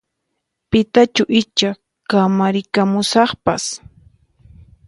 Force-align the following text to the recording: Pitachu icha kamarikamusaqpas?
Pitachu 0.69 1.23
icha 1.41 1.69
kamarikamusaqpas? 2.09 3.63